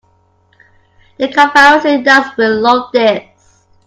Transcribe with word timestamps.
The 1.19 1.27
conspiracy 1.31 1.97
nuts 2.01 2.35
will 2.35 2.59
love 2.59 2.91
this. 2.91 3.67